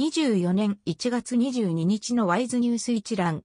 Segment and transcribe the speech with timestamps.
[0.00, 3.42] 2024年1月22日のワイズニュース一覧。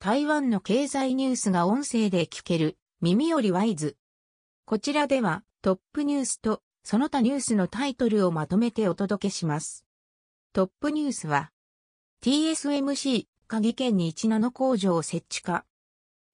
[0.00, 3.96] 台湾の経済ニュースが音声で聞ける耳よりワイズ。
[4.64, 9.86] こちらではトップニュースとその他ニュースのタイトルをまとめてお届けします。
[10.52, 11.52] トップニュースは
[12.24, 15.64] TSMC 鍵県に1ナノ工場を設置か。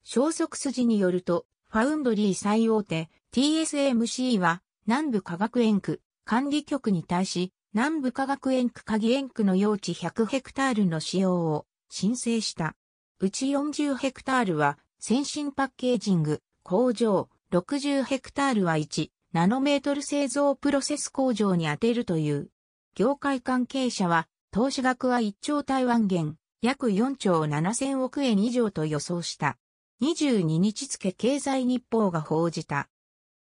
[0.02, 12.74] 消息筋によるとファウンドリー最大手 TSMC は南部科学園区管理局に対し南部科学園区鍵園区の用地100ヘクタールの使用を申請した。
[13.20, 22.50] うち40ヘクタールは先進パッケージング、工場、60ヘクタールは1ナノメートル製造プロセス工場に充てるという。
[22.96, 29.58] 業界関係者は投資額は1兆台湾元、約4兆7000億円以上と予想した。
[30.02, 32.88] 22日付経済日報が報じた。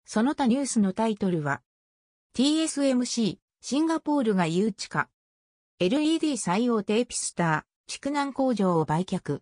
[0.04, 1.62] その他ニュースのタイトルは、
[2.36, 5.10] TSMC シンガポールが誘致化。
[5.80, 9.40] LED 最大手エピスター、竹南工場を売却。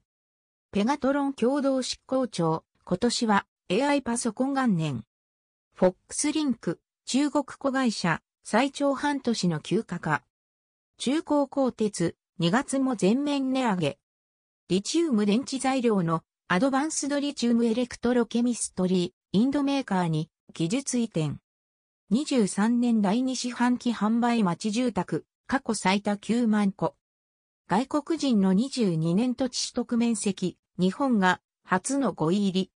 [0.72, 5.04] ペガトロン共同執行長、今年は AI パソコン元年。
[5.74, 10.24] フォックスリンク、中国子会社、最長半年の休暇化。
[10.98, 13.98] 中鴻鋼鉄、2月も全面値上げ。
[14.68, 21.36] リチウム電池材料のアドバンスドリチウムエレクトロケミストリー、インドメーカーに技術移転。
[22.10, 26.96] 23年第2四半期販売町住宅、過去最多9万戸。
[27.68, 32.70] 外国人の22年土地取得面積、日本が初の5位入り。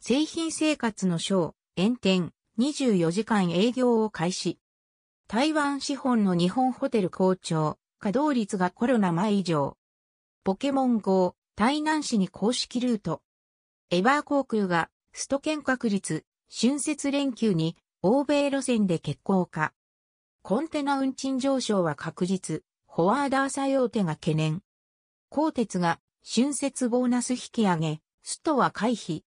[0.00, 4.58] 製品生活のショー、炎天、24時間営業を開始。
[5.28, 9.78] 台湾資本の日本ホテル好調、稼働率がコロナ前以上。
[10.44, 13.22] ポケモン GO、台南市に公式ルート。
[13.88, 19.72] エバー航空が、スト券確率、春節連休に欧米路線で欠航化。
[20.42, 24.62] コンテナ運賃上昇は確実、フォワーダー作用手が懸念。
[25.30, 29.22] 鋼鉄が春節ボーナス引き上げ、ストは回避。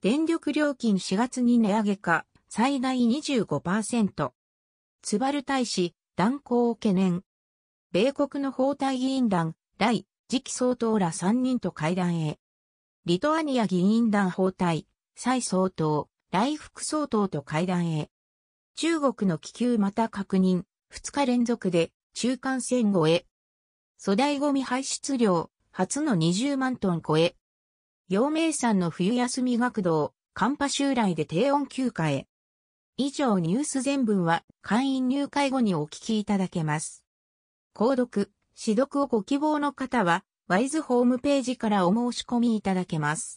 [0.00, 4.32] 電力料金4月に値上げか、最大25%。
[5.02, 7.24] 津軽大使、断交を懸念。
[7.92, 12.38] 米国の法対議員団、来、次期総統ら3人と会談へ。
[13.04, 18.10] リトアニア議員団法対、蔡総統、来副総統と会談へ。
[18.76, 23.26] 中国の気球また確認、2日連続で中間線越え。
[23.98, 27.34] 粗大ゴミ排出量、初の20万トン超え。
[28.10, 32.26] 陽明山の冬休み学童、寒波襲来で低温休暇へ。
[32.98, 37.04] 以上ニュース全文は会員入会後にお聞きいただけます。
[37.74, 38.30] 購読、
[38.60, 43.36] 指読をご希望の方は、ワイズホームページからお申し込みいただけます。